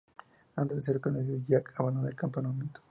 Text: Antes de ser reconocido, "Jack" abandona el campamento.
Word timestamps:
Antes 0.55 0.77
de 0.77 0.81
ser 0.81 0.95
reconocido, 0.95 1.41
"Jack" 1.47 1.79
abandona 1.79 2.09
el 2.09 2.15
campamento. 2.15 2.79